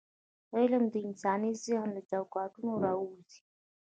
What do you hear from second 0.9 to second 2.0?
انساني ذهن